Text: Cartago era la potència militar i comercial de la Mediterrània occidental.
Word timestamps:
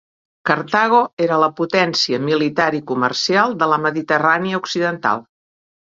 Cartago 0.49 1.01
era 1.25 1.37
la 1.43 1.49
potència 1.59 2.21
militar 2.29 2.69
i 2.79 2.81
comercial 2.93 3.53
de 3.61 3.69
la 3.75 3.81
Mediterrània 3.87 4.63
occidental. 4.65 5.27